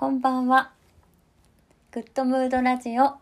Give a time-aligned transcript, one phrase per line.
[0.00, 0.70] こんばんは。
[1.92, 3.18] グッドムードラジオ。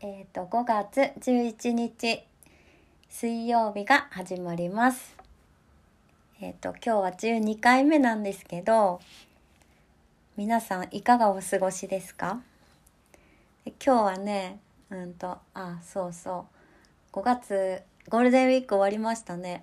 [0.00, 2.24] えっ、と、5月11日、
[3.08, 5.14] 水曜日が始まります。
[6.40, 9.00] えっ、と、今日は12回目なんですけど、
[10.36, 12.40] 皆さんいかがお過ごしですか？
[13.64, 14.58] で今日はね、
[14.90, 16.46] うんと、あ、そうそ
[17.12, 17.16] う。
[17.16, 19.62] 5月、ゴールデンウィーク終わりましたね。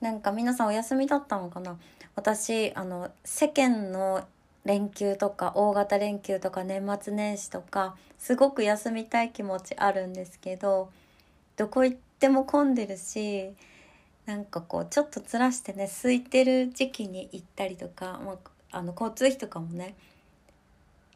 [0.00, 1.78] なんか皆さんお休みだったのかな？
[2.16, 4.26] 私、あの、世間の
[4.64, 10.90] 連休とか大型連休とか年末年始とかすごく休みたい気持ちあるんですけど
[11.56, 13.50] どこ行っても混んでるし
[14.26, 18.32] なんかこうちょっとずらしてね空いてる時期に行ったりとか、ま
[18.72, 19.94] あ、あの交通費とかもね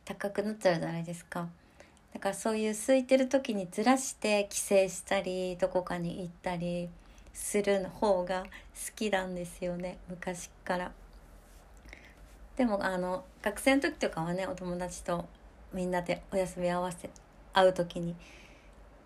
[0.05, 1.49] 高くなっちゃうじゃないですか
[2.13, 6.89] だからそういう空いてる時にずらして帰省したりどこかに行ったり
[7.33, 8.49] する方が好
[8.97, 10.93] きなんですよね昔から。
[12.57, 15.27] でもあの学生の時とかはねお友達と
[15.73, 17.11] みんなでお休み合わせ
[17.53, 18.17] 会う時に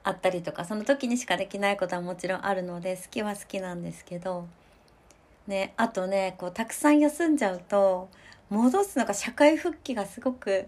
[0.03, 4.47] 会ったりとかその時にしかできないことはもちろんあるので好きは好きなんですけど
[5.47, 8.09] ねあとねこうたくさん休んじゃうと
[8.49, 10.67] 戻すのが社会復帰がすごく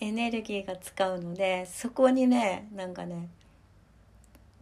[0.00, 3.28] エネルギーが使うのでそこにねなんかね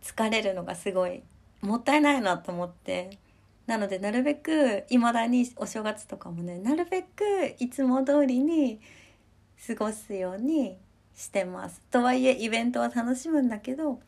[0.02, 1.22] 疲れるのがすごい
[1.60, 3.18] もったいないなと思って
[3.66, 7.24] なのでなるべくいまだにお正月とかもねなるべく
[7.58, 8.80] いつも通りに
[9.66, 10.78] 過ごすように
[11.14, 11.80] してます。
[11.90, 14.00] とはいえイベントは楽しむんだけど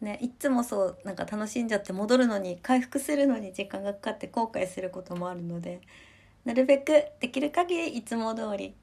[0.00, 5.80] ねいつもそうなんか楽しんじゃって戻るのに回復するのに時間がかかって後悔することもあるので
[6.44, 8.74] なるべくできる限りいつも通り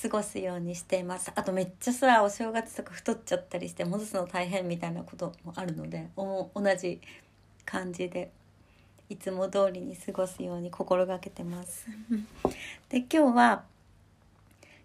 [0.00, 7.00] 過ごすようにしていますあとめっちゃさお正月とか太っちゃったりして戻すの大変みたいなこともあるので同じ
[7.66, 8.30] 感じで
[9.08, 11.86] いつも通りに過ごすように心がけてます。
[12.88, 13.64] で今日は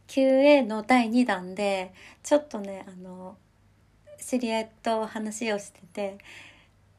[0.07, 3.38] QA の第2弾でちょっとねあの
[4.19, 6.17] 知り合いと話をしてて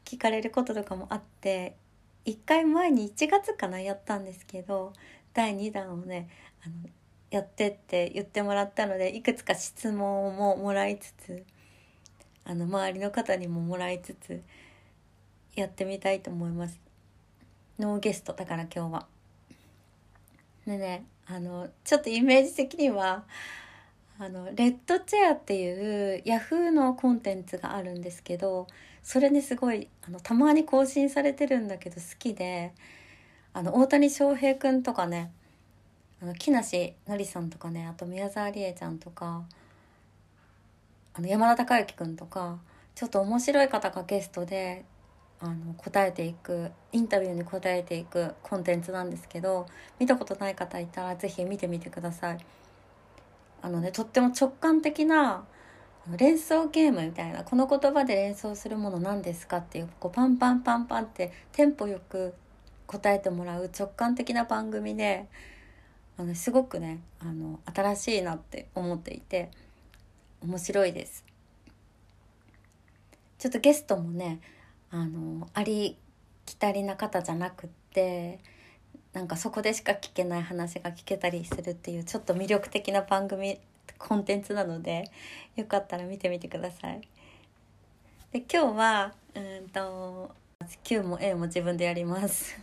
[0.03, 1.75] 聞かれることとかもあって
[2.25, 4.93] 1回前に1月かなやったんですけど
[5.33, 6.27] 第2弾をね
[6.65, 6.75] あの
[7.29, 11.43] やってって言ってもらったのでいくつか質問ももらいつつ
[12.45, 14.41] あの周りの方にももらいつつ
[15.55, 16.79] やってみたいと思います。
[17.79, 19.07] ノーゲストだから今日は。
[20.65, 23.23] でねあのちょっとイメージ的には
[24.19, 28.67] あのレッドチェアっていうヤフーのコンテンツがあるんですけど
[29.01, 32.73] それねすごいあのたまに更新されてるんだけど好きで
[33.53, 35.31] あの大谷翔平くんとかね
[36.21, 39.43] あの木梨憲さんとかねあと宮沢りえちゃんとか
[41.15, 42.59] あの山田孝之くんとか
[42.95, 44.85] ちょっと面白い方がゲストで
[45.43, 49.65] あの答えていくインタビューに答えていくコンテンツなんですけど
[49.99, 52.37] 見たことない方いたら是非見てみてください。
[53.61, 55.43] あのねとっても直感的な
[56.17, 62.33] 連想ゲームみたいなこの言葉で連想するもの何ですかっていうこうパンパンパンパンってテンポよく
[62.87, 65.27] 答えてもらう直感的な番組で
[66.17, 69.49] あのすごくねあの新しいなって思っていて
[70.41, 71.25] 面白いです。
[73.39, 74.39] ちょっとゲストもね
[74.93, 75.97] あのあり
[76.45, 78.39] きたりな方じゃなくって
[79.11, 83.59] なんかそこでしか聞けない話が聞けたりするっていうちょっと魅力的な番組
[83.97, 85.05] コンテンツなので
[85.55, 87.01] よかったら見てみてください。
[88.31, 90.29] で今日はうんと
[90.83, 92.55] Q も A も自分でやります。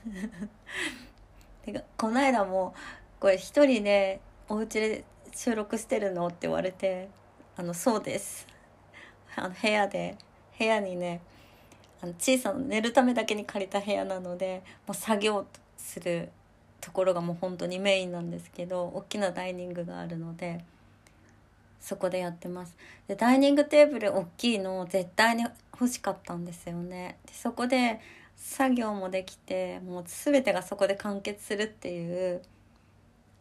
[1.67, 2.75] でこの間も
[3.19, 5.05] これ一人でお家で
[5.35, 7.09] 収録してるのって言われて
[7.57, 8.47] あのそうです
[9.35, 10.17] あの部屋で
[10.57, 11.21] 部屋にね
[12.03, 15.47] あの小さな寝るためだけに借りた部屋なのでもう作業
[15.77, 16.31] する
[16.81, 20.65] ところがもう本当にメインなんですけど大きなダイニングがあるので
[21.81, 22.77] そこでやってます。
[23.09, 27.17] でダイニングテーブル大きいの絶対に欲しかったんですよね。
[27.27, 28.01] でそこで
[28.37, 32.43] 作業もできてもう全てがそこで完結するっていう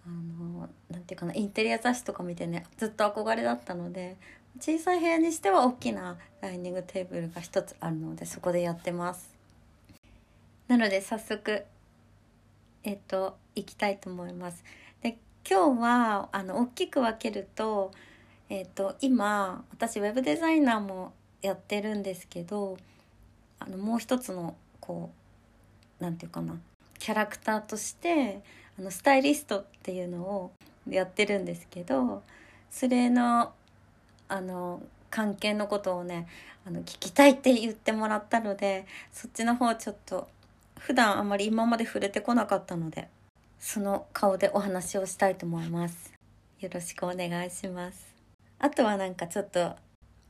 [0.06, 4.16] あのなんていうかなインテリア雑誌とか見てねずっと憧れだったので
[4.57, 9.30] 小さい部屋にしては大きなダイニングテーブルが一つあるのでそこでやってます。
[10.68, 11.63] なので早速
[12.84, 14.63] えっと行きたいと思います。
[15.01, 15.18] で
[15.50, 17.92] 今日はあの大きく分けると
[18.50, 22.78] えっと今私ウェブデザイナーもやってるんですけど
[23.60, 25.12] あのもう一つのこ
[26.00, 26.57] うなんていうかな
[26.98, 28.42] キャラクターとして
[28.78, 30.51] あのスタイリストっていうのを
[30.90, 32.24] やってるんですけど
[32.72, 33.54] それの
[34.30, 36.28] あの関係のことをね
[36.66, 40.28] あの聞きたいって言ってもらったのでそっちの方ちょっと
[40.80, 43.10] 普段あまり今まで触れてこなかったので
[43.60, 46.14] その顔でお話をしたいと思います。
[46.62, 48.14] よろしくお願いします。
[48.60, 49.76] あとはなんかちょっと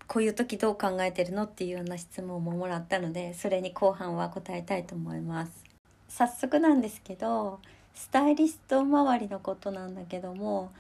[0.07, 5.63] こういう時どう考えてるのっていうような質問ももらったのでそれに後半は答えたいと思います。
[6.07, 7.59] 早速なんですけど
[7.93, 10.71] スタイリスト周りのことなんだけども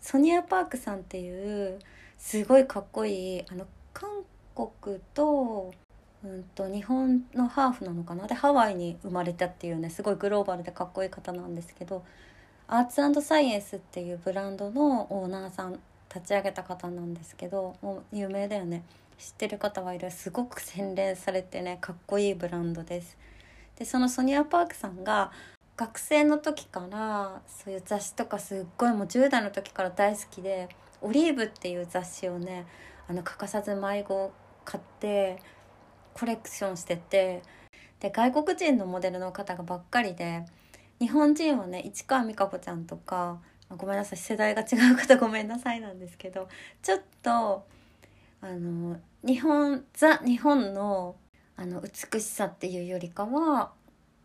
[0.00, 1.78] ソニア・パークさんっていう
[2.22, 3.44] すごいかっこいい。
[3.50, 4.08] あの韓
[4.54, 5.74] 国と,、
[6.24, 8.28] うんと日本のハーフなのかな？
[8.28, 12.04] でハワイに生まれたっていうねすごいグローバルでかっこいい方なんですけど
[12.68, 15.80] アーツサイエンスっていうブランドのオーナーさん
[16.14, 18.84] 立ち上げた方なんですけどもう有名だよね。
[19.18, 20.10] 知ってる方はいる。
[20.12, 23.18] すごく洗練されてねかっこいいブランドです。
[23.76, 25.32] でそのソニア・パークさんが
[25.76, 30.68] 学生の時からそういう雑誌とかすっごいもう10代の時から大好きで
[31.02, 32.66] 「オリーブ」っていう雑誌をね
[33.08, 34.32] あの欠かさず迷子
[34.64, 35.38] 買って
[36.14, 37.42] コレクションしてて
[38.00, 40.44] で外国人のモデルの方がばっかりで
[41.00, 43.40] 日本人はね市川美香子ちゃんとか
[43.76, 46.48] ごめんなさい世代が違う方ごめんなさいなんですけど
[46.82, 47.64] ちょっと
[48.40, 51.16] あの日本ザ日本の
[51.56, 53.72] あの美しさっていうよりかは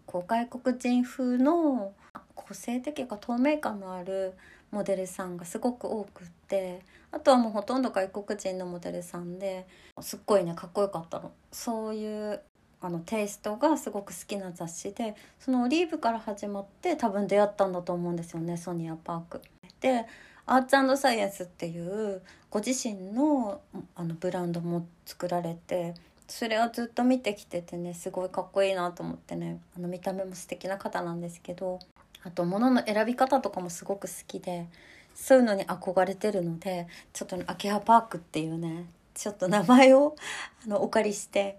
[0.06, 1.94] こう外国人風の
[2.34, 4.34] 個性的か透明感のある
[4.72, 6.82] モデルさんがすごく多くって
[7.12, 9.66] あとはもうほとんど外国人のモデルさんで
[10.02, 12.42] すっごいねかっこよかったのそういう
[12.80, 19.42] あのテイストがすごく好きな雑誌でそのオリーブから始まって多分出会ったんだと思うんですよねソニア・パーク。
[19.80, 20.06] で
[20.46, 23.62] アーツサイエンスっていうご自身の
[23.96, 25.94] あのブランドも作られて
[26.28, 31.80] それをずっと見てきててねすごいかっこいいなと思ってねあの見た目も素敵な方なんですけど
[32.28, 34.68] あと物の選び方とかもすごく好きで
[35.16, 40.16] そういうのに憧れてるのでちょっと、ね、秋葉パークっていうねちょっと名前を
[40.66, 41.58] あのお借りして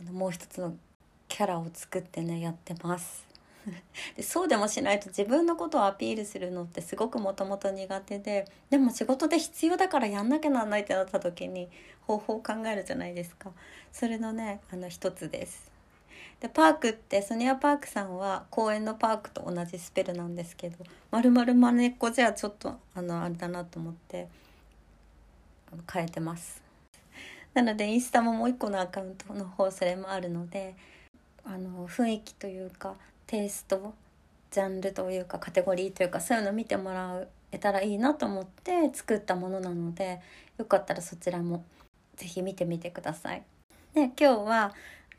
[0.00, 0.74] あのもう一つの
[1.28, 3.24] キャラを作ってねやってます。
[4.16, 11.68] でそうでもしないと自分のことをアピールするのってすごくもともと苦手ででも仕事で必要だからやんなきゃなんないってなった時に
[12.06, 13.52] 方法を考えるじゃないですか。
[13.92, 15.75] それのねあの一つです。
[16.46, 20.76] でパークってソニア・パークさんは公園のパークと同じスペルなんですけど
[21.10, 24.28] まるまるまねっこじゃちょっとあのあれだなと思って
[25.92, 26.62] 変えてます
[27.52, 30.76] なのでインスタももう一個のアカウントの方それもあるので
[31.44, 32.94] あの雰囲気というか
[33.26, 33.92] テイスト
[34.52, 40.20] ジャンルというかカテゴリーというかそういうの見てもらえたらいいなと思って作ったものなので
[40.58, 41.64] よかったらそちらも
[42.14, 43.42] 是非見てみてください。
[43.94, 44.74] で今日は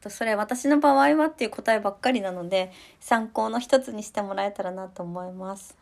[0.07, 5.75] それ私の場合はっていう答えばっかりなので参考の一つにしてもらえたらなと思います。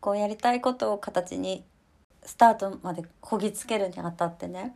[0.00, 1.64] こうやりたいことを形に
[2.22, 4.74] スタートまでこぎつけるにあたってね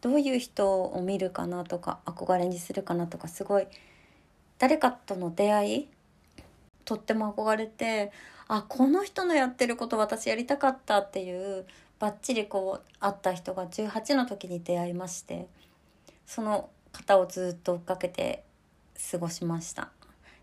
[0.00, 3.66] どういう人を見るかなとか憧れにするかなとかすごい
[4.58, 5.88] 誰かとの出会い
[6.84, 8.12] とっても憧れて
[8.48, 11.66] あこの人のやってること私やりたかったっていう
[11.98, 15.46] バッチリこう会った人が18の時に出会いまして
[16.26, 18.44] その方をずっと追っかけて
[19.10, 19.90] 過ごしました。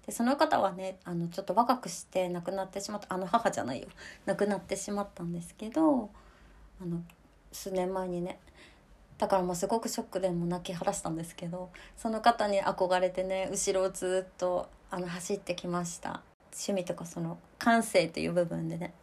[0.06, 3.14] でその方はねあのちょっと若くして亡くなってしまった。
[3.14, 3.88] あの母じゃないよ。
[4.26, 6.10] 亡くなってしまったんですけど
[6.82, 7.02] あの
[7.52, 8.40] 数年前にね
[9.18, 16.22] だからもうすごくショックでも泣き晴らしたんですけどその方に憧れてね後ろをずっとあの走ってきました。
[16.54, 18.94] 趣味とかその感性という部分でね。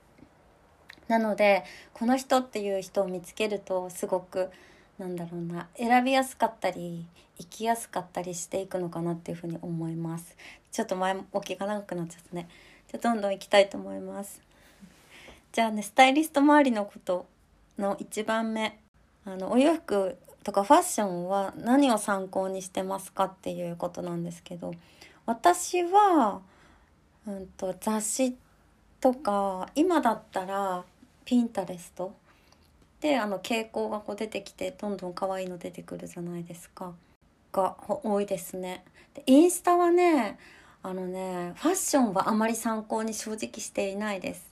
[1.08, 4.50] なのでこの人っていう人を見つけるとすごく
[4.98, 7.06] なんだろうな選びやすかったり
[7.38, 10.36] 生きやすかったりしていくのかなっていうふうに思います。
[10.70, 12.48] ちょっと前置きが長くなっちゃったね。
[12.90, 14.40] じゃどんどんいきたいと思います。
[15.52, 17.26] じゃあねスタイリスト周りのこと
[17.78, 18.78] の1番目。
[19.26, 24.74] あのお洋服とかファッションは何を参考にしてますかっていうことなんですけど
[25.24, 26.42] 私は、
[27.26, 28.36] うんと、雑誌
[29.00, 30.84] とか今だったら
[31.24, 32.14] ピンタレスト
[33.04, 36.94] であの傾向がこう出てきてどんどん可愛いの出てくるじゃないですか
[37.52, 38.82] が多いですね。
[39.12, 40.38] でインスタはね
[40.82, 44.50] あのねファッションはあまり参考に正直していないです。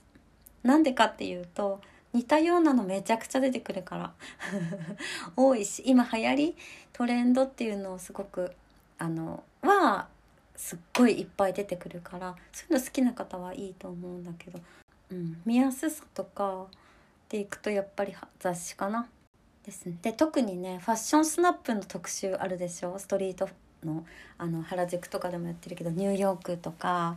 [0.61, 1.81] なんでかっていうと
[2.13, 4.13] 似たようなのめちゃくちゃ出てくるから
[5.35, 6.55] 多いし今流行り
[6.93, 8.53] トレンドっていうのをすごく
[8.99, 10.07] あのは
[10.55, 14.59] すっごいいっぱい出てくるからそういうの好きな方はいいと思うんだけど、
[15.09, 16.67] うん、見やすさとか
[17.33, 19.07] でいくとやっぱり雑誌かな。
[19.65, 22.99] ですね、で特にねファッションスナップの特集あるでしょ？
[22.99, 23.49] ストリート
[23.83, 24.05] の
[24.37, 27.15] あの原宿とかでもやってるけどニューヨークとか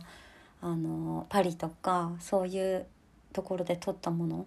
[0.61, 2.87] あのパリとかそういう
[3.33, 4.45] ところで撮ったもの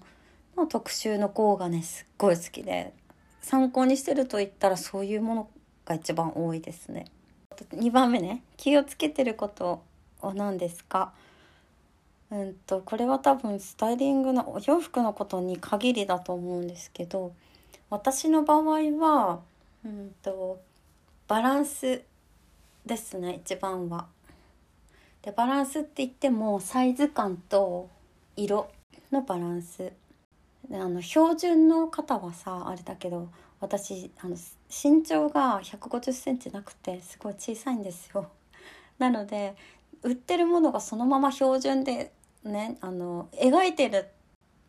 [0.57, 2.95] の特集の号がねすっごい好きで
[3.43, 5.50] 参考にしてると言ったらそういうもの
[5.85, 7.05] が一番多いですね。
[7.77, 9.83] 2番目ね気をつけてること
[10.23, 11.12] は何ですか？
[12.31, 17.33] うんとこれは多分スタイリングのお洋服のことに限りだと思うんですけど
[17.89, 18.63] 私の場合
[18.99, 19.41] は
[19.85, 20.61] うんと
[21.27, 22.03] バランス
[22.87, 24.07] ですね一番は。
[25.23, 27.91] でバランスって言ってもサイズ感と
[28.37, 28.71] 色
[29.13, 29.93] のバランス
[30.69, 33.29] であの標準の方はさあれだけど
[33.61, 34.37] 私あの
[34.69, 38.31] 身長が1 5 0センチなくてすごい小さいんですよ。
[38.99, 39.55] なので
[40.03, 42.13] 売ってるものがそのまま標準で
[42.45, 44.09] ねあの描いてる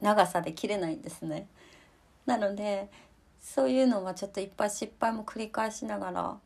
[0.01, 1.47] 長さで切れないんですね。
[2.25, 2.89] なので
[3.41, 6.37] そういうのはちょっといっぱい失敗も繰り返しながら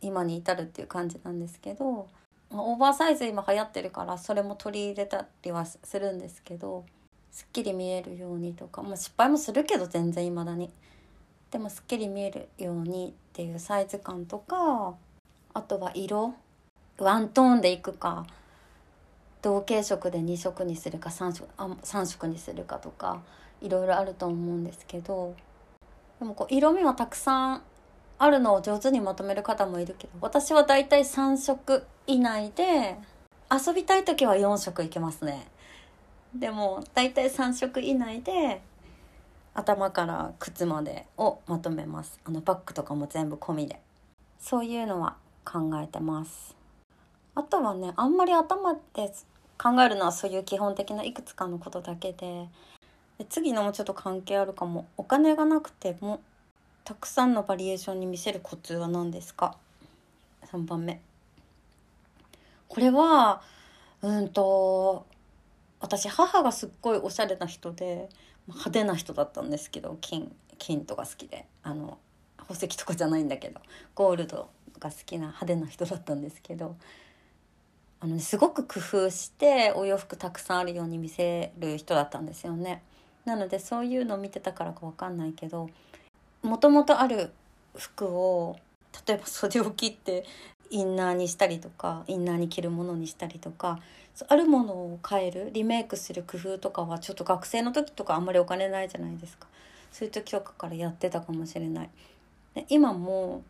[0.00, 2.08] 今に至るっていう感じなんですけど
[2.50, 6.84] オーバーサイズ今流行ってるからそれも取り入れたりはするんですけど
[7.30, 10.70] すっきり見えるようにとか、まあ、失敗もするけど全然いまだに。
[11.50, 14.94] でもすっきり見えるようにっていうサイズ感とか
[15.54, 16.34] あとは色
[16.98, 18.26] ワントーンでいくか
[19.46, 23.22] 同系色で2色にするか3色あ3色にするかとか
[23.60, 25.36] いろいろあると思うんですけど
[26.18, 27.62] でもこう色味はたくさん
[28.18, 32.96] あるのを上手にまとめる方もいるけど私はだいたい3色以内で
[33.48, 35.46] 遊びたい時は4色いけますね。
[36.34, 38.60] でもだいたい3色以内で
[39.54, 42.18] 頭から靴までをまとめます。
[42.24, 43.80] あのバッグとかも全部込みで。
[44.40, 46.56] そういうのは考えてます。
[47.36, 49.12] あとはねあんまり頭で
[49.58, 52.48] 考えるのはそういう基本的ないくつかのことだけで
[53.18, 54.86] で次のもちょっと関係あるかも。
[54.96, 56.20] お金がなくても
[56.84, 59.56] たくさんのバリエーションに見せるコツは何ですか
[60.44, 61.00] ？3番目。
[62.68, 63.42] これは
[64.02, 65.06] うんと
[65.80, 68.08] 私母がすっごいおしゃれな人で
[68.48, 71.46] 派手な人だったんですけど金金とか好きで。
[71.62, 71.98] あの
[72.38, 73.60] 宝石とかじゃないんだけど
[73.96, 74.48] ゴールド
[74.78, 76.76] が好きな派手な人だったんですけど
[78.00, 82.82] あの、ね、すごく工夫してお洋服たくさんあるように見せる人だったんですよね。
[83.24, 85.68] なのでそういうのを見てたからか分かんないけど
[86.42, 87.32] もともとある
[87.74, 88.56] 服を
[89.06, 90.24] 例えば袖を切って
[90.70, 93.80] インナーにしたりとかインナーに着るものにしたりとか
[94.28, 99.46] あるものを変えるリメイクする工夫とかはちょっと学生の時とかあんまりお金ないじゃないですか
[99.92, 101.90] そういう時とかからやってたかもしれない
[102.54, 103.42] で今も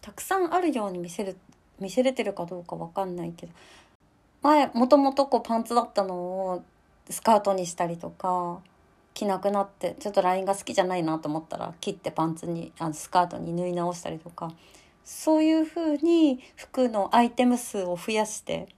[0.00, 1.36] たくさんあるように見せる
[1.80, 3.52] 見せれてるかどうか分かんないけど
[4.44, 6.64] 前もともとこうパンツだったのを
[7.08, 8.60] スカートにしたりとか
[9.14, 14.52] 着なくなってちょっとラインが好きじゃないなと思ったら切ってパンツにあのスカートに縫い直したりとか
[15.02, 18.68] そういう風に服のアイテム数を増やして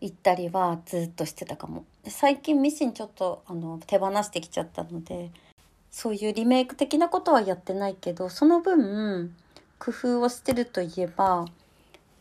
[0.00, 1.84] 行ったりはずっとしてたかも。
[2.06, 5.30] 最近ミシンちょっとあの手放してきちゃったので
[5.92, 9.34] そういうリメイク的なことはやってないけどその分
[9.78, 11.44] 工夫をしてるといえば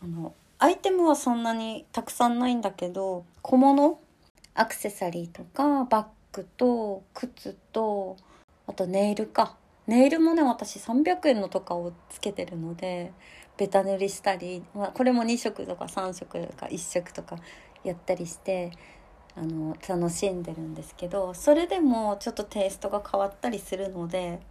[0.03, 3.99] あのアイテムはそんなにたくさんないんだけど小物？
[4.55, 8.17] アクセサリーとかバッグと靴と
[8.65, 9.55] あとネイルか。
[9.85, 13.13] ネイルもね私300円のとかをつけてるので
[13.55, 17.37] ベタ塗りしたり、まあ、これも2色とか3色とか1色とか
[17.85, 18.71] やったりして
[19.35, 24.41] あの楽しんでるんですけどそれでもちょっとテイストが変わったりするので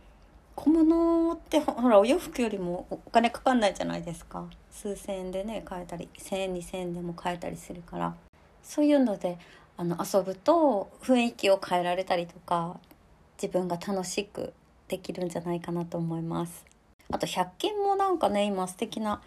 [0.56, 4.46] 小物ってほらお洋服よりもお金かかんないじゃないですか。
[4.72, 8.14] 数千円でね買えたり1,000円2,000円でも買えたりするから。
[8.62, 9.38] そういうので
[9.76, 12.80] あの遊ぶと雰囲気を変えられたりとか
[13.40, 14.52] 自分が楽しく
[14.88, 16.64] できるんじゃないかなと思います。
[17.12, 19.20] あと100均もなんかね今素敵な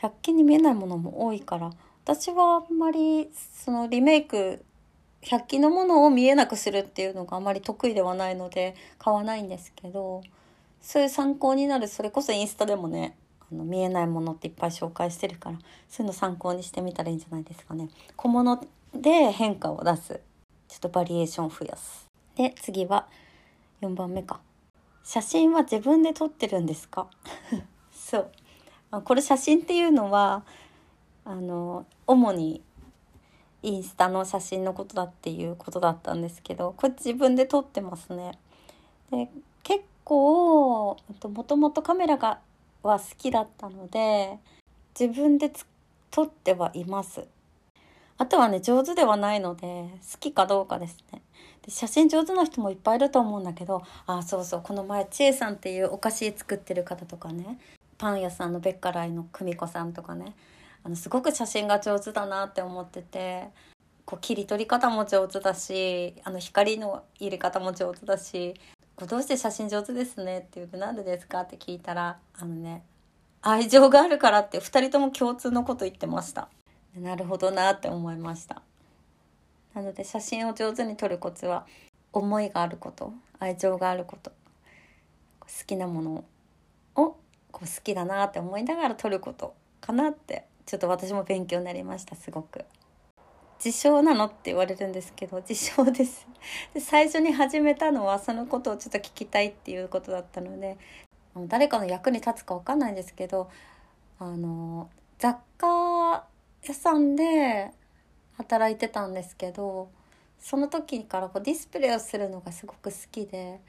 [0.00, 1.70] 100均に見えないものも多いから
[2.04, 4.64] 私はあんまりそのリメイク
[5.22, 10.22] 100均のものを見えなくするっていうのがあまり得意ではないので買わないんですけど
[10.84, 13.16] そういう参考になるそれこそインスタでもね
[13.50, 17.88] あの見えないものっていっぱい紹介してるからそういうの参考にしてみたらいいんじゃないですかね。
[18.16, 18.62] 小物
[18.94, 20.20] で変化を出す。
[20.68, 22.06] ちょっとバリエーションを増やす。
[22.36, 23.06] で次は
[23.80, 24.40] 4番目か。
[25.04, 27.08] 写真は自分で撮ってるんですか？
[27.90, 29.02] そう。
[29.04, 30.44] これ写真っていうのは
[31.24, 32.62] あの主に
[33.62, 38.38] インスタの写真のことだっていうことだったんですけどこれ自分で撮ってますね。
[39.10, 39.30] で
[39.62, 40.96] 結構
[41.34, 42.40] もともとカメラが
[42.82, 44.38] は好きだったので
[44.98, 45.50] 自分で
[46.10, 47.26] 撮ってはいます。
[48.16, 51.22] あとはね上手ではないので好きかどうかですね。
[51.62, 57.58] で写真上手な人もいっぱいいると思うんだけどあそうそうこの前千恵さんっていうお菓子作ってる方とかね
[57.96, 60.34] パン屋さんのベッカライの久美子さんとかね
[60.84, 63.48] あのすごく写真が上手だなって思ってて
[64.04, 68.54] こう切り取り方も上手だしあの光の入れ方も上手だし
[68.96, 72.84] どうして写真上手ですねって言うと何でですかって聞いたらあのね
[73.42, 76.48] 愛情があるからって2人とも共通のこと言ってました
[76.96, 78.62] なるほどなって思いました
[79.74, 81.66] なので写真を上手に撮るコツは
[82.12, 84.30] 思いがあること愛情があること
[85.40, 86.24] 好きなもの
[86.94, 87.16] を
[87.50, 92.64] こう好きだなって思いながら撮ることかなってちょっと私も勉強になりましたすごく。
[93.64, 96.26] 自称なのって言われるんですけど自称です
[96.74, 100.76] で最初に始めたのはそのことをちょっと聞きたいっていうことだったので
[101.48, 103.50] 誰かの役に立つか分かんないんですけど
[104.18, 106.26] あの雑貨
[106.62, 107.72] 屋さんで
[108.36, 109.88] 働いてたんですけど
[110.38, 113.60] その時からこうディスプレイをするのがすごく好きで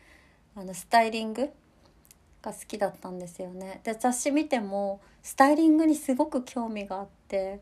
[0.56, 1.50] あのスタイリング
[2.42, 3.80] が好きだったんですよね。
[3.84, 7.62] で雑誌見てもスタイリングにすごく興味があって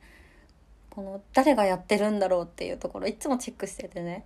[0.94, 4.26] この誰がやってるんだろうっていうところいつもチェックしててね。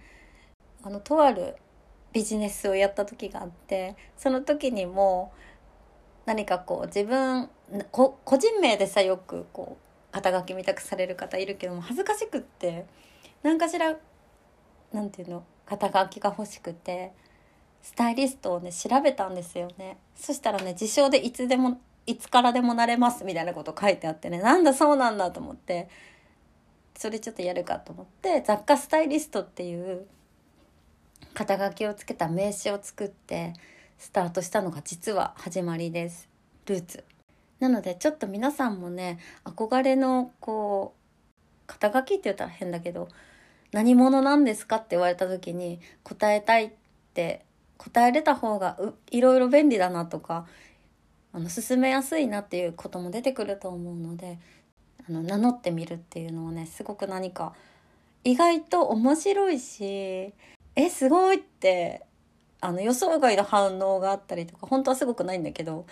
[0.83, 1.55] あのとある
[2.11, 5.31] ビジネスをやった時があってその時にも
[6.25, 7.49] 何かこう自分
[7.91, 12.85] 個人名でさよくこう肩書きみたくされる方いるけども恥ずかしくって
[13.43, 13.95] 何かしら
[14.91, 17.13] なんていうの肩書きが欲しくて
[17.81, 19.97] スタイリストをね調べたんですよね。
[20.15, 25.89] そしたらね自称でいつでもいつからでもなれますみたいなこと書いてあってねなんだそうなんだと思って
[26.97, 30.07] それちょっとやるかと思って雑貨スタイリストっていう
[31.35, 33.53] 肩書きをつけた名刺を作って
[33.99, 36.27] スタートしたのが実は始まりです。
[36.65, 37.03] ルーツ。
[37.59, 43.09] なのでちょっと皆さんもね憧れのこう肩書きって言ったら変だけど
[43.71, 46.71] 何者なんですかって言われた時に答えたいっ
[47.13, 47.45] て
[47.77, 48.79] 答えれた方が
[49.11, 50.47] いろいろ便利だなとか
[51.33, 54.39] あの進めやすいなっていうことも出てくると思うので
[55.09, 57.53] あの名乗ってみるっていうのはねすごく何か
[58.23, 60.33] 意外と面白いし
[60.75, 62.03] えすごいって
[62.59, 65.85] あの予想外の反応があったりとか本当はすごくないんだけど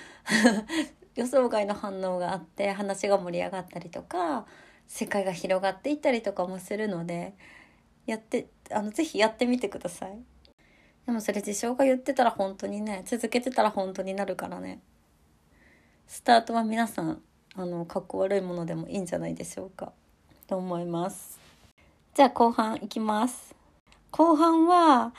[1.16, 4.46] 予想外の反応があって話が盛り上がったりとか
[4.88, 7.34] 世界が広がっていったりとかもするので
[8.06, 10.20] やってあのぜひやってみてください。
[11.06, 14.82] でもそれ自称が言ってたら本当にね続けてたら本当になるからね。
[16.08, 17.22] スタートは皆さん
[17.58, 19.94] あのかっこ悪いものでもいいんじゃないでしょうか。
[20.48, 21.40] と思います。
[22.14, 23.56] じゃあ後半いきます。
[24.12, 25.14] 後半は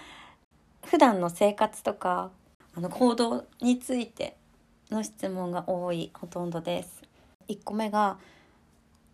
[0.84, 2.30] 普段の生活とか
[2.74, 4.36] あの行動について
[4.90, 7.02] の質問が多いほとんどです。
[7.48, 8.18] 1個目が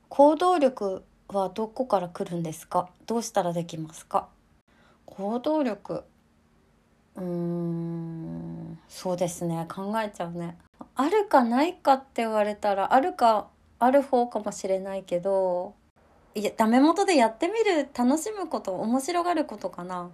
[0.09, 2.89] 行動力はどこから来るんですか？
[3.07, 4.29] どうしたらできますか？
[5.07, 6.03] 行動力。
[7.15, 9.67] うーんそうですね。
[9.73, 10.59] 考えちゃうね。
[10.95, 15.75] あるかないかって言われたらあるかある方かもしれないけど
[16.35, 20.11] いやダメ元でやってみる楽しむこと面白がることかな。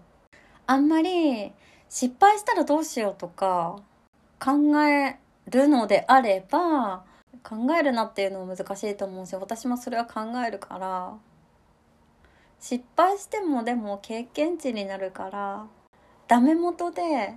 [0.67, 1.53] あんまり
[1.89, 3.77] 失敗したらどうしようとか
[4.39, 4.53] 考
[4.87, 7.05] えるのであれば
[7.43, 11.15] 考えるなっていうのも難しいと思うし私もそれは考えるから。
[12.61, 15.67] 失敗してもでも経験値になるから
[16.27, 17.35] ダメ元で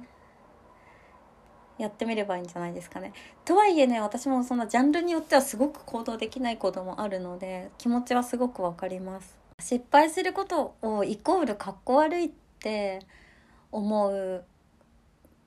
[1.82, 3.14] やってみればいいんじゃないですかね。
[3.46, 9.38] とはいえね私もそのジャンルによってはすごく行動できないこともあるので気持ちはすごくわかります。
[9.60, 13.00] 失敗することをイコールかっこ悪いって
[13.72, 14.44] 思う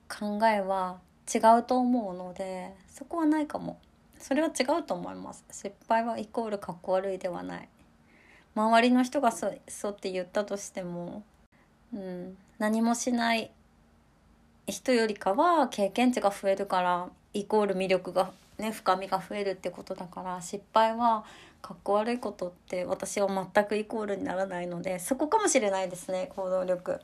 [0.07, 0.99] 考えは
[1.33, 3.79] 違うと思うのでそこはないかも
[4.17, 7.69] それは違うと思います失敗はイコールかっこ悪いではない
[8.55, 11.23] 周りの人がそそうって言ったとしても、
[11.93, 13.51] うん、何もしない
[14.67, 21.23] 人よりかは経験値が増えるからイコール魅力がね深みが増えるってことだから失敗は
[21.61, 26.99] かっこ悪いことって私は全くイコールにならないのでそこかもしれないですね行動力。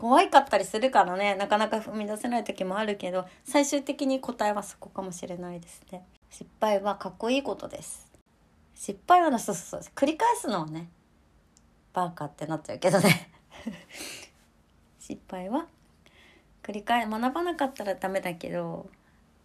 [0.00, 6.04] 怖いかったりするからねなかなか踏み出せない時もあるけど最終的に答えはそこかもしれないですね。
[6.30, 8.10] 失敗はかっこいいことです。
[8.74, 10.88] 失敗はそうそうそう繰り返すのはね
[11.92, 13.30] バーカってなっちゃうけどね。
[14.98, 15.66] 失敗は
[16.64, 18.88] 繰り返学ばなかったらダメだけど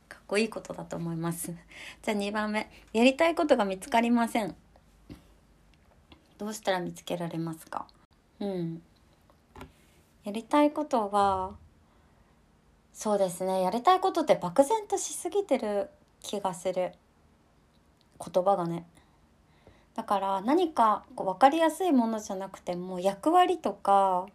[0.07, 1.53] かっこいいことだと思います。
[2.01, 2.71] じゃあ2番目。
[2.93, 4.55] やりたいことが見つかりません。
[6.37, 7.85] どうしたら見つけられますか？
[8.39, 8.81] うん。
[10.23, 11.55] やりたいことは
[12.93, 13.61] そうですね。
[13.61, 15.89] やりたいことって漠然としすぎてる
[16.21, 16.93] 気がする。
[18.25, 18.85] 言葉がね。
[19.93, 24.27] だから何かこう分かりやすいものじゃなくても役割とか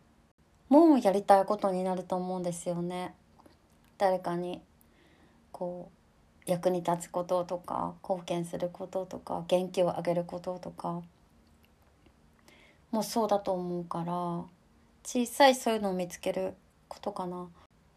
[0.68, 3.14] もやりたいことになると思うんですよね。
[3.98, 4.61] 誰かに
[5.53, 5.90] こ
[6.46, 11.03] う役に立つこととか貢献することとか元気をあげることとか
[12.90, 14.44] もうそうだと思うから
[15.05, 16.55] 小さいそういうのを見つける
[16.88, 17.48] ことかな。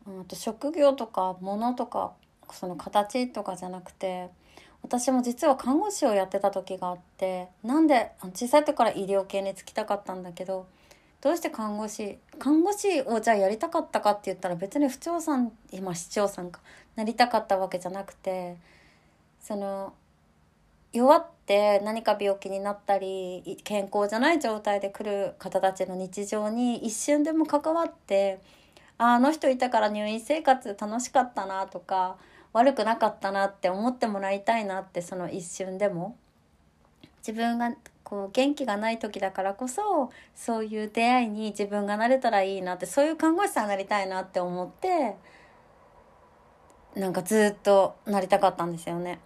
[0.07, 2.13] あと職業とか物とか
[2.51, 4.29] その形とかじゃなくて
[4.81, 10.67] 私も実は看護師をやってた時があってなんで小さい時から医療系に就きたかったんだけど
[11.21, 16.61] どうして看護師看護師をじゃあやりたかったかって言ったら別に不調さん今市長さんか
[16.95, 18.57] なりたかったわけじゃなくて
[19.39, 19.93] その
[20.93, 28.39] 弱って何か病気になったり健康じゃない状態で来る方たちの日常に一瞬でも関わって
[28.97, 32.17] ああの人いたから入院生活楽しかったなとか
[32.53, 36.17] 悪くなかったなって思ってもらいたいなってその一瞬でも
[37.27, 37.73] 自分が
[38.05, 45.17] こう元気がない時だからこそそういう出会いに自分がなれたらいいなってそういう看護師さんになりたいなって思って
[46.95, 49.19] なんかずっとなりたかったんですよね。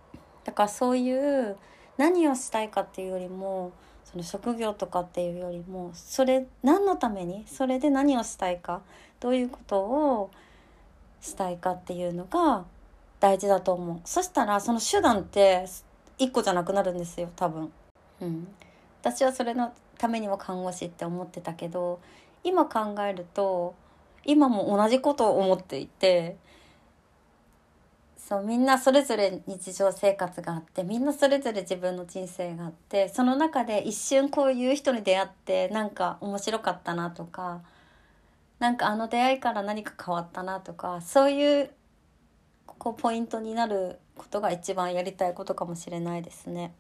[0.43, 1.57] だからそういう
[1.97, 3.71] 何をしたいかっていうよりも
[4.03, 8.81] その職業とかっていうよりもそれ何のためにそれで何をしたいか
[9.19, 10.31] どういうことを
[11.21, 12.65] したいかっていうのが
[13.19, 15.65] 大事だと思うそしたらその手段って
[16.17, 17.71] 1個じゃなくなるんですよ多分。
[18.21, 18.47] うん、
[19.01, 21.99] 私はそれのためにも看護師って思ってたけど
[22.43, 23.75] 今考えると
[24.23, 26.37] 今も同じことを思っていて
[28.17, 37.61] そうみんなそれぞれ日常生活があってみんなそれぞれ自分の人生があってその中で一瞬こういう人に出会ってなんか面白かったなとか
[38.59, 41.71] なんかあの出会いから何か変わったなとかそういう
[42.65, 46.73] こうポイントになることが一番やりたいことかもしれないですね。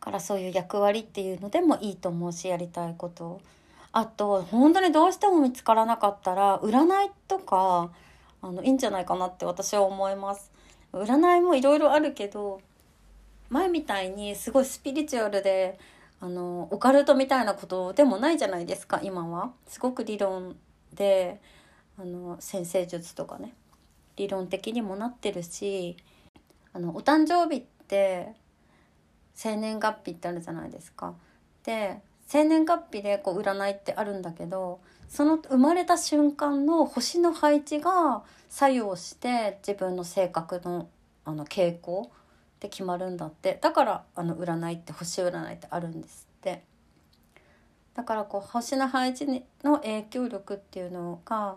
[0.00, 3.40] からそういう役割っていうのでもいいと思うしやりたいこと
[3.92, 7.90] あと本当にどうしても見つからなかったら占いとか
[8.42, 10.50] あのいいんじゃないかなって私は思います。
[10.92, 12.60] 占いもいろいろあるけど
[13.48, 15.78] 前みたいにすごいスピリチュアルで
[16.20, 19.52] あのオカルトみたいなことでもないじゃないですか今は。
[19.66, 20.56] すごく理論
[20.94, 21.40] で
[21.98, 23.54] あの先生術とかね
[24.16, 25.96] 理論的にもなってるし
[26.72, 28.34] あのお誕生日って
[29.42, 31.14] 生年月日ってあるじゃないですか。
[31.64, 40.88] で生年月日でこう占いってあるんだけどその生まれた瞬間の星の配置が作用して自分の性格の
[41.24, 43.58] あの傾向って決まるんだって。
[43.62, 46.62] だからあの占いって星占いってあるんですって。
[47.94, 49.24] だからこう星の配置
[49.64, 51.56] の影響力っていうのが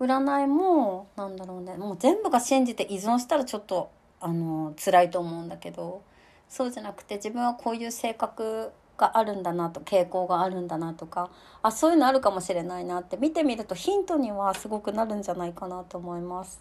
[0.00, 1.76] 占いもなんだろうね。
[1.76, 6.02] もう全部が信じて依存したらちょっとあの辛いと思うんだけど
[6.48, 11.30] そうじゃなくて自分はこういう性格があるんだなと傾向があるんだなとか
[11.62, 16.60] あそういうのあるかもしれないなって見てみるとヒントにはすごくなるんじゃないかなと思います。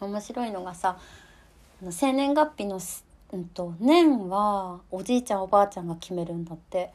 [0.00, 0.98] 面白いのがさ
[1.90, 2.80] 生年月日の、
[3.32, 6.92] うんと、年はおじいちゃんおばあちゃんが決めるんだって。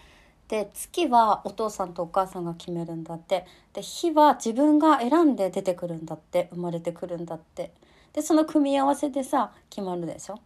[0.47, 7.71] で月はお父さんとお母さんが決めるんだってで日は自分が選んで出てくるんだって生まれてくるんだって
[8.13, 10.39] でその組み合わせでさ決まるでしょ？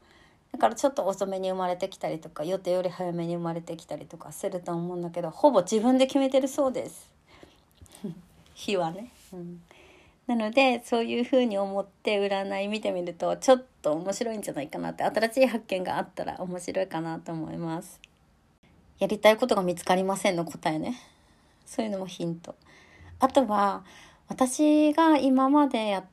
[0.51, 7.09] だからちょっと遅めに生まれてきたりとか予定より早めに生まれてきたりとかすると思うんだけどほぼ自分で決めてるそうです。
[8.55, 9.61] 日はね、うん、
[10.27, 17.99] なのでそういうふうに思って占い見てみるとちょっと面白いんじゃないかなって新しい発見があったら面白いかなと思います。
[18.97, 20.99] やりたいことが見つかりませんの答えね。
[21.65, 22.55] そういうのもヒント。
[23.19, 23.83] あとは
[24.27, 26.05] 私が今までやっ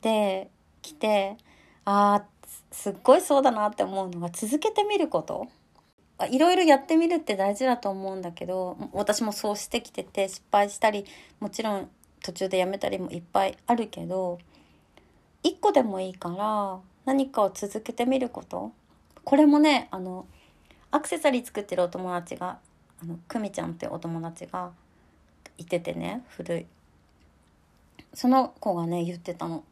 [0.00, 0.50] て
[0.82, 1.36] きて
[1.84, 2.24] ああ
[2.74, 5.46] すっごいそうだなって思うのが続けてみること。
[6.28, 11.04] いろいろやってみるって大事だと思うんだけど私もそうしてきてて失敗したり
[11.40, 11.90] もちろん
[12.22, 14.38] 途中でやめたりもいっぱいあるけど
[15.42, 18.72] 一個でもいいから何かを続けてみること。
[19.24, 20.26] これもねあの
[20.90, 22.58] アクセサリー作ってるお友達が
[23.02, 24.70] あの久美ちゃんってお友達が
[25.58, 26.66] いててね古い。
[28.12, 29.64] その子がね言ってたの。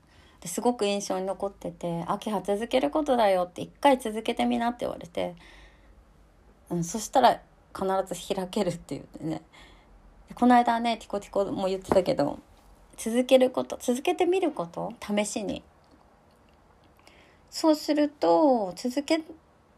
[0.43, 5.37] ですごく印象に残ってて「秋葉続けることだよ」って一回続けてみなって言われて、
[6.69, 7.41] うん、そしたら
[7.73, 9.43] 必ず開けるって言ってね。
[10.35, 12.39] この間ねティコティコも言ってたけど
[12.97, 15.63] 続けること続けてみること試しに。
[17.49, 19.21] そうすると続け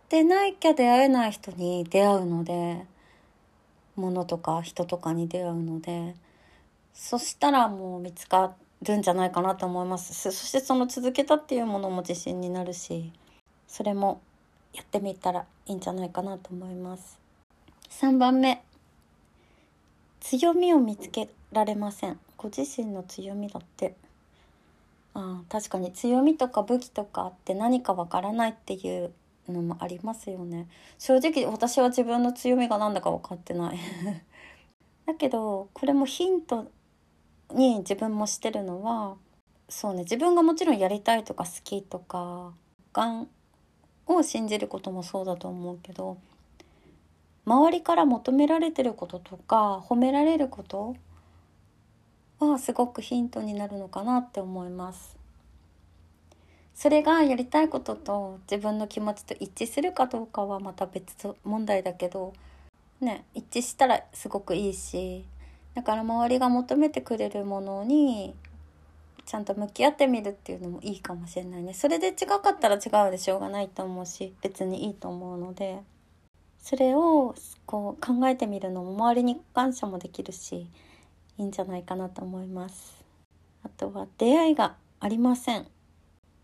[0.08, 2.86] てないきゃ出会えない人に出会うので
[3.96, 6.14] 物とか人とかに出会うので
[6.94, 10.14] そしたらもう見つかってるんじゃないかなと思います。
[10.14, 13.12] そしてその続けたっていうものも自信になるし
[13.66, 14.20] それも
[14.72, 17.18] やってみたらいいんじゃないかなと思います。
[17.90, 18.62] 3番目。
[20.20, 22.18] 強みを見つけられません。
[22.36, 23.94] ご自身の強みだって。
[25.14, 25.92] ああ確かに。
[25.92, 29.12] 強みとか武器とかあって何かわからないっていう
[29.48, 30.66] のもありますよね。
[30.98, 33.78] 正直私は自分の強みが何だか分かってない。
[35.06, 36.70] だけどこれもヒント
[37.52, 39.16] に自分もしてるのは
[39.68, 42.52] そうね自分がもちろんやりたいとか好きとか
[42.92, 43.28] がん
[44.06, 46.18] を信じることもそうだと思うけど
[47.46, 50.96] 周りから求められてることとか褒められること
[52.38, 55.16] はすごくヒントになるのかなって思います。
[56.74, 62.32] それがやりたいことと自分の気持ちと一致するかどうかはまた別問題だけど
[63.00, 65.24] ね一致したらすごくいいし
[65.74, 68.34] だから周りが求めてくれるものに
[69.26, 71.74] ちゃんと向き合ってみるっていうのもいいかもしれないね。
[71.74, 75.80] それで違かったら違うでしょうがないと思うし別にいいと思うので。
[76.66, 77.34] それを
[77.66, 80.66] こう考えてみるのも周りに感謝もできるし
[81.36, 83.04] いいんじゃないかなと思います。
[83.62, 85.66] あとは出会いがありません。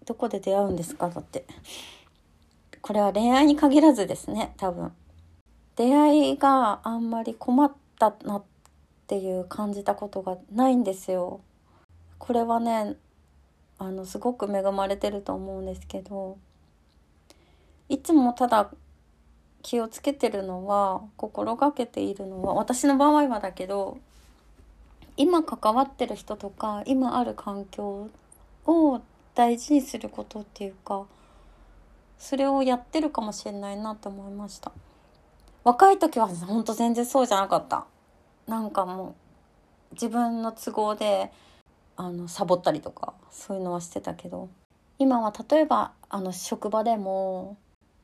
[0.05, 1.09] どこで出会うんですか？
[1.09, 1.47] だって。
[2.83, 4.93] これは恋愛に限らずですね多分。
[5.77, 8.43] 出会いがあんまり困ったなっ
[9.11, 11.41] ていう感じたことがないんですよ。
[12.19, 12.95] これはね
[13.77, 16.39] あのすごく恵まれてると思うんですけど
[17.89, 18.71] いつもただ
[19.63, 23.99] 気をつけてるのは心がけているのは私の場合はだけど
[25.17, 28.09] 今関わってる人とか今ある環境
[28.67, 29.01] を
[29.35, 31.05] 大事にすることっていうか
[32.17, 34.71] それをやってるかもしれないなと思いました。
[35.65, 37.87] 若い時はほんと全然そうじゃなかった。
[38.51, 39.15] なんかも
[39.93, 41.31] う自分の都合で
[41.97, 44.49] あのサボったりとかそういうのはしてたけど
[44.99, 47.57] 今は例えばあの職場でも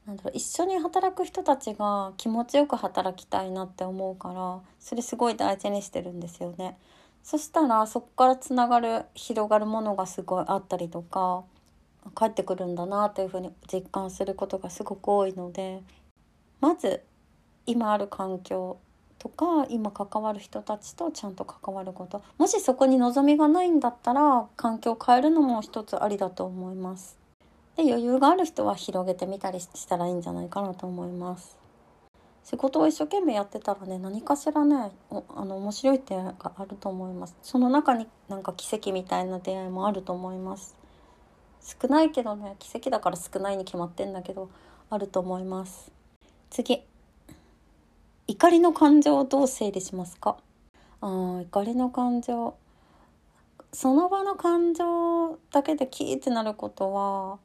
[0.06, 6.78] なんだろう一緒に働く人たちが気持ちよく働きたいなって思うからそれすごい大事にしてるんですよね。
[7.24, 11.42] そしたらそこからつながる広がるものがすごいあったりとか
[12.16, 15.82] 帰ってくるんだなというふうに実感することがすごく多いので
[16.60, 17.02] まず
[17.66, 18.78] 今ある環境
[19.26, 22.22] とか今関わる人たちとちゃんと関わること。
[22.38, 27.18] もしそこに望みがないんだったら環境を変えるのも一つありだと思います。
[27.76, 31.58] で余裕がある人は広げてみたりしたらいいんじゃないかなと思います。
[32.44, 37.34] 仕事を一生懸命やってたらね何かしらねあの面白い点があると思います。
[37.42, 40.76] その中になんか奇跡みたいな出会いもあると思います。
[41.80, 44.50] 少ないけどね奇跡だから少ないに決まってんだけど
[44.88, 45.90] あると思います。
[46.48, 46.84] 次。
[48.28, 50.36] 怒りの感情をどう整理しますか？
[51.00, 52.56] あ怒りの感情。
[53.72, 57.38] その場の感情だけでキーってなることは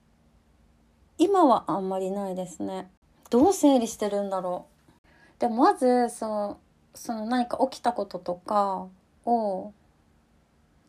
[1.18, 2.90] 今はあんまりないですね。
[3.30, 4.66] どう整理してるんだろ
[5.06, 5.40] う？
[5.40, 6.58] でもまずそ
[6.96, 8.88] その何か起きたこととか
[9.26, 9.74] を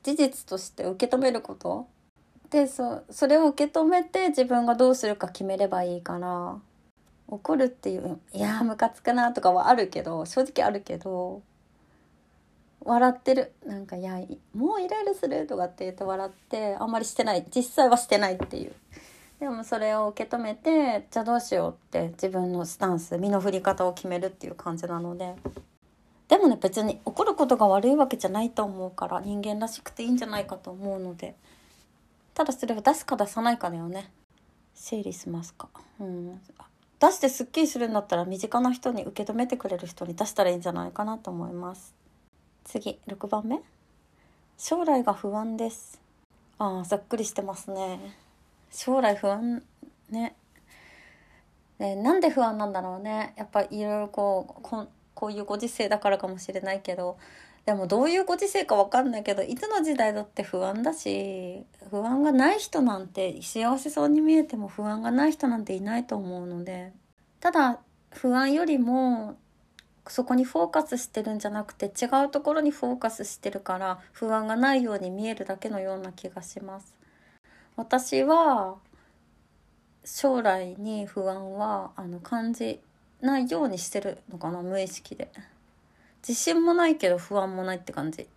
[0.02, 1.86] 事実として受け止めること。
[2.50, 6.58] でそそれを受け止めて自分がどうするか決めればいいから。
[7.32, 11.40] 怒るっていういやムカつくなとかはあるけど正直あるけど
[12.84, 13.52] 笑ってる。
[13.64, 14.20] なんかいや
[14.54, 17.46] もうイライラするとかって言って笑ってあんまりしてない。
[17.54, 18.72] 実際はしてないっていう。
[19.38, 25.34] でもそれを受け止めてじゃあどうしようって自分のスタンス身の振り方を決めるっていう感じなので。
[26.28, 31.34] でもね別に怒ることが悪いわけじゃないと思うから人間らしくていいんじゃないかと思うので。
[32.34, 34.10] ただそれを出すか出さないかだよね。
[34.74, 35.68] 整理しますか。
[36.00, 36.40] うん。
[37.02, 41.96] 出してすっきりするんだったら身近な人に受け止めてくれる人に出したらいいんじゃないかなと思います。
[42.62, 43.60] 次6番目。
[44.56, 46.00] 将来が不安です。
[46.58, 47.98] ああざっくりしてますね。
[48.70, 49.64] 将来不安
[50.10, 50.36] ね。
[51.80, 53.34] ねなんで不安なんだろうね。
[53.36, 54.86] やっぱいろいろこうこ
[55.16, 57.18] こういうご時世だからかもしれないけど。
[57.64, 66.92] でもどういうご時世か分かんないけどいつの時代だって不安だし不安がない人なんて幸せそうに見えても不安がない人なんていないと思うので
[67.40, 67.78] ただ
[68.10, 69.36] 不安よりも
[70.08, 76.94] そこにフォーカスしてるんじゃなくて違うところにフォーカスしてるから不安がないように見えるだけのような気がします。
[77.76, 78.76] 私は
[80.04, 82.80] 将来に不安はあの感じ
[83.20, 85.30] ないようにしてるのかな無意識で
[86.26, 88.28] 自信もないけど不安もないって感じ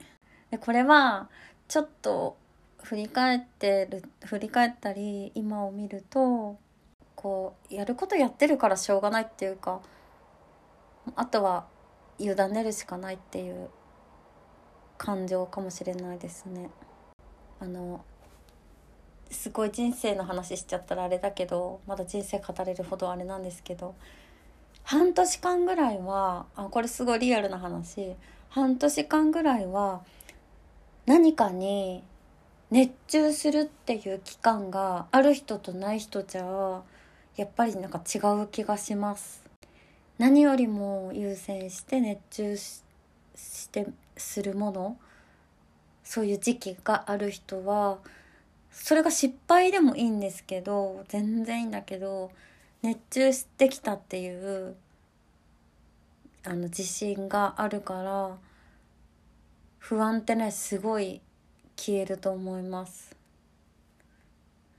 [0.51, 1.29] でこれは
[1.67, 2.37] ちょっと
[2.83, 6.57] 振り返ってる振り返ったり今を見ると
[7.15, 9.81] こうやることやってるからしょうがないっていうか
[11.15, 11.65] あとは
[12.19, 13.69] 委ねるしかないっていう
[14.97, 16.69] 感情かもしれないですね。
[17.59, 18.03] あの
[19.31, 23.95] すごい人生の話しちゃったらあれだけどまだ人生語れるほどあれなんですけど
[24.85, 28.15] 半年間ぐらいはあこれすごいリアルな話。
[28.49, 30.01] 半年間ぐらいは
[31.05, 32.03] 何かに
[32.69, 36.83] 熱中するっていう期間がある人とない人じゃ
[37.35, 39.43] やっぱりなんか違う気がします。
[40.19, 42.83] 何よりも優先して熱中し
[43.71, 44.97] てするもの
[46.03, 47.97] そういう時期がある人は
[48.71, 52.31] それが失敗でもいいんですけど全然いいんだけど
[52.85, 54.75] 熱中してきたっていう
[56.43, 58.37] あの自信があるから
[59.79, 61.19] 不安ってねすごい
[61.75, 63.15] 消えると思います。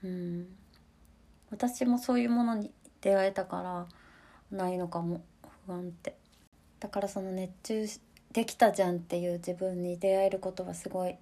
[0.05, 0.47] うん。
[1.51, 3.61] 私もそういうものに出会えたか
[4.53, 5.25] らないのかも
[5.67, 6.15] 不安って。
[6.79, 7.87] だからその熱中
[8.33, 11.17] できたじゃんっていう自分に出会えることはすごい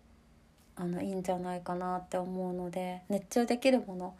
[0.76, 4.14] あのいいんじゃないかなって思うので熱中できるもの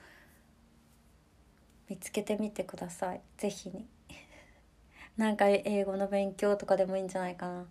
[1.89, 3.21] 見つけてみてください。
[3.39, 3.87] 是非に。
[5.17, 7.67] なんか英語の勉強とかでもいいんじゃないかな。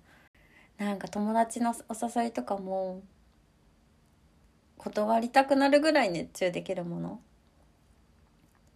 [0.78, 3.02] なんか友達のお誘いとかも
[4.78, 7.19] 断りたくなるぐらい熱中できるもの。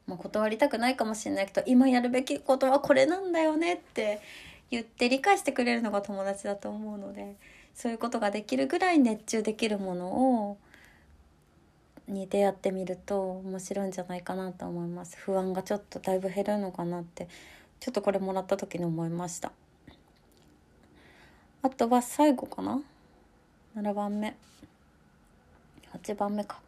[0.08, 4.22] まあ、断りたくないかもしれないけど今やるべきことはこれなんだよねって
[4.72, 7.36] 言って理解してくれるのが友達だと思うので
[7.76, 10.58] そういうことができるぐらい熱中できるものを
[12.08, 15.18] に出会ってみると面白いんじゃないかなと思います。
[15.18, 17.28] 不安がちょっとだいぶ減るのかなって。
[17.80, 19.52] ちょっとこれもらった時に思いました。
[21.62, 22.82] あとは最後かな。
[23.76, 24.36] 7番目。
[25.94, 26.60] 8番目か。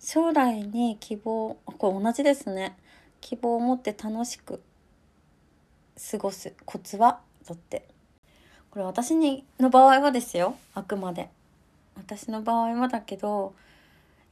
[0.00, 2.76] 将来に希望これ同じですね。
[3.20, 4.60] 希望を持って楽しく
[6.10, 6.52] 過ごす。
[6.64, 7.20] コツは？
[7.46, 7.86] だって。
[8.70, 10.56] これ私にの場合はですよ。
[10.74, 11.28] あくまで。
[11.96, 13.54] 私の場合はだけど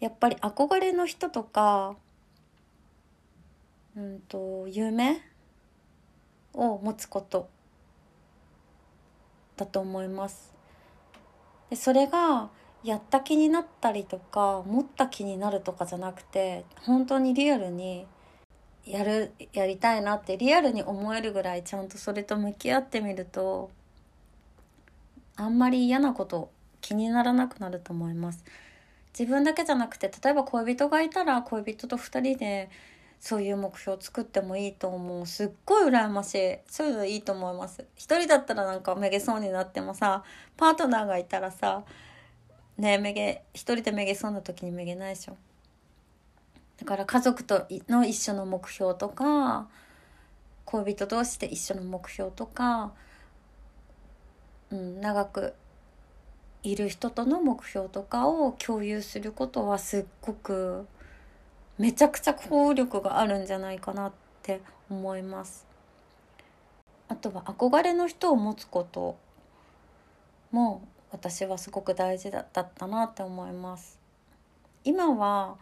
[0.00, 1.96] やっぱり憧れの人とか
[3.96, 5.20] うんと夢
[6.54, 7.48] を持つこと
[9.56, 10.52] だと思います。
[11.68, 12.48] でそれが
[12.82, 18.06] やった気になったりとか持った気になるとかじゃなくて本当にリアルに
[18.86, 23.70] やるやりたいなってリアルに思えるぐらいちゃんとそれと向き合ってみると
[25.36, 28.42] あんまり嫌なこと気にならなくなると思います。
[29.18, 32.70] 自分だけじゃなくて例えば恋人がいたら恋人と2人で
[33.20, 35.26] そういう目標を作ってもいいと思う。
[35.26, 36.58] すっごい羨ましい。
[36.66, 37.84] そういうのいいと思います。
[37.94, 40.24] 一人だったらなんかめげそうになってもさ
[40.56, 41.82] パートナーがいたらさ
[42.78, 45.36] ねめげ一人でめげそうな時にめげないでしょ。
[46.78, 49.68] だから家族との一緒の目標とか
[50.64, 52.92] 恋人同士で一緒の目標とか、
[54.70, 55.52] うん、長く
[56.62, 60.86] いる人との目標とかを共有することはすっごく
[61.78, 65.70] めちゃくちゃ効力があるんじゃないかなって思います。
[67.10, 69.16] あとは憧れの人を持つこと
[70.52, 73.98] も私はすごく大事だったなって思います
[74.84, 75.56] 今は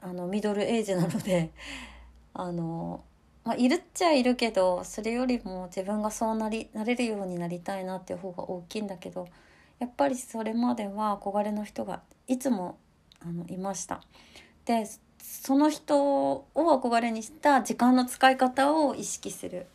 [0.00, 1.50] あのミドルエイジなので
[2.32, 3.02] あの、
[3.44, 9.28] まあ、いるっちゃいるけどそれよりも自分がそうなりなれるようになりたいなっていう方が大きいんだけど
[9.78, 12.78] やっぱりそれまでは憧れの人がいつも
[13.20, 14.02] あのいました。
[14.64, 14.86] で
[15.18, 19.66] その人を憧れにした時間の使い方を意識する。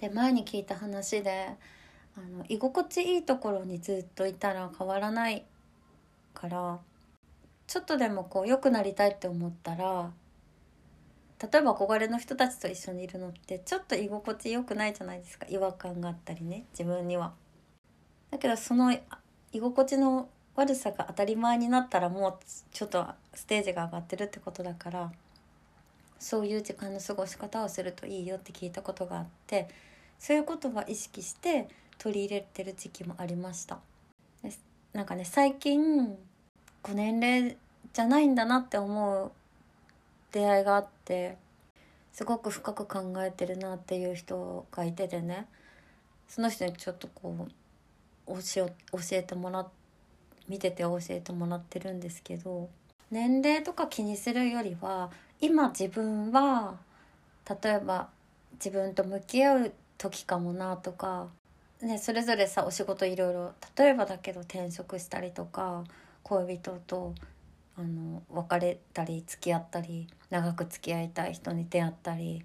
[0.00, 1.48] で前に聞いた話で
[2.16, 5.44] あの居心地いいところにずっといたら変わらない
[6.32, 6.78] から
[7.66, 10.10] ちょっとでもこう良くなりたいって思ったら
[11.40, 17.32] 例えば憧れの人たちと一緒にいるのってちょっと居心地良くないじゃないですか違和感があったりね自分には。
[18.30, 18.96] だけどその
[19.54, 22.38] 居心地の悪さが当たり前になったらもう
[22.72, 25.12] ちょっとステージが上がってるってことだから
[26.18, 29.68] そういう時間の過ごし方をするといいよって聞いたことがあって
[30.18, 33.78] そういうことは意識して取り入れてる時期もありました。
[34.92, 36.16] なんかね最近
[36.82, 37.56] ご年齢
[37.92, 39.32] じゃないんだなって思う
[40.30, 41.36] 出会いがあって
[42.12, 45.46] すごく深く考えてるなっていう人がいててね
[46.28, 47.52] その人にちょっとこう
[48.26, 48.36] 教
[49.12, 49.68] えてもらっ
[50.48, 52.68] 見てて教えてもらってるんですけど
[53.10, 55.10] 年齢とか気にするよりは
[55.40, 56.76] 今自分は
[57.48, 58.08] 例えば
[58.54, 61.28] 自分と向き合う時かもなとか
[61.82, 65.84] ね、それぞれさお仕事いろいろ例えばだけど転職したりとか
[66.22, 67.14] 恋人と
[67.76, 72.42] あの別れたり付き合ったり長く付き合いたい人に出会ったり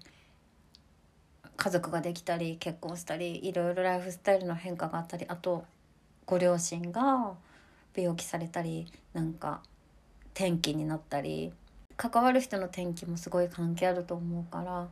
[1.60, 5.66] 家族ができたり結婚したりいろいろライフスタイルの変化があったりあと
[6.24, 7.34] ご両親が
[7.94, 9.60] 病気されたりなんか
[10.32, 11.52] 転機になったり
[11.98, 14.88] 関わる人の転機もすごい関係あると思うから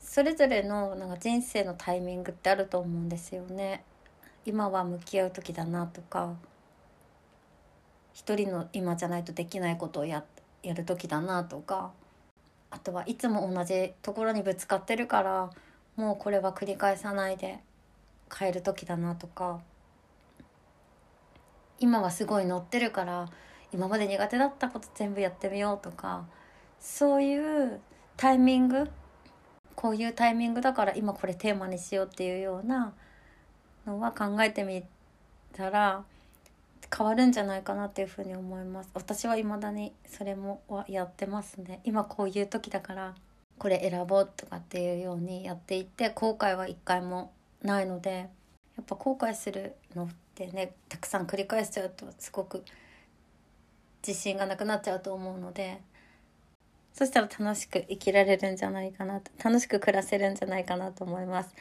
[0.00, 3.84] それぞれのなんか人生のタイミングってあると思うんですよね。
[4.44, 6.34] 今は向き合う時だなとか
[8.12, 10.24] 一人の今じゃないとできないことをや
[10.64, 11.92] やる時だなとか
[12.72, 15.50] あとはいつも同じところにぶつかってるから
[15.96, 17.60] もうこれは繰り返さないで
[18.34, 19.60] 変える時だなとか。
[21.78, 23.28] 今はすごい乗ってるから
[23.72, 26.24] 今まで苦手だったこと全部やってみようとか。
[26.78, 27.80] そういう
[28.16, 28.88] タイミング
[29.74, 32.92] こういうタイミングだから今これテーマにしようっていうような
[33.86, 34.84] のは考えてみ
[35.52, 36.04] たら
[36.96, 38.90] 変わるんじゃないかなっていうふうに思います。
[38.94, 41.80] 私は未だにそれもはやってますね。
[41.84, 43.14] 今こういう時だから。
[43.58, 47.32] これ選ぼうとかっていうようにやっていて後悔は一回も
[47.62, 48.28] ないので
[48.76, 52.64] やっぱ後悔するのってねたくさん繰り返しちゃうとすごく
[54.06, 55.80] 自信がなくなっちゃうと思うので
[56.92, 61.54] そしたら楽しく生きられるんじゃないかなと楽しく暮らせるんじゃないかなと思います。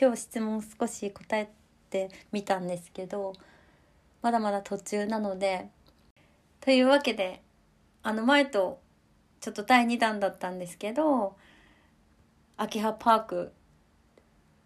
[0.00, 1.50] 今日質問少し答え
[1.90, 3.32] てみたんですけど
[4.22, 5.68] まだまだ途中なので
[6.60, 7.42] というわけで
[8.04, 8.80] あの前と
[9.40, 11.36] ちょっと第2弾だったんですけど
[12.56, 13.52] 秋葉パーク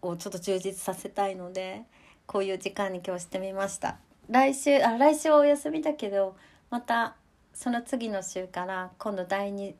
[0.01, 1.83] をちょっと充実させたいので
[2.25, 3.97] こういう時間に今日してみました。
[4.29, 6.35] 来週あ来週はお休みだけど
[6.69, 7.15] また
[7.53, 9.73] その次の週から今度第2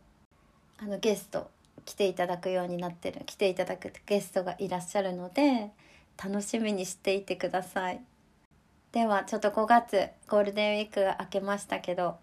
[0.80, 1.50] あのゲスト
[1.86, 5.72] 来ていただくようになってる来ていただくゲストがいらっしゃるので
[6.24, 8.02] 楽しみにしていてください。
[8.92, 12.18] ではちょっと5月ゴールデンウィークが明けましたけど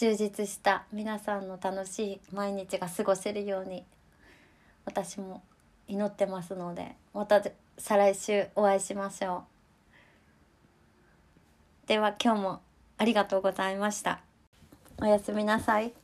[0.00, 3.84] 充実した皆さんの楽しい毎日が過ごせるように
[4.86, 5.42] 私も
[5.88, 7.42] 祈ってますのでまた
[7.76, 9.44] 再来週お会いしましょ
[11.84, 11.86] う。
[11.86, 12.60] では今日も
[12.96, 14.20] ありがとうございました。
[15.02, 15.99] おやすみなさい。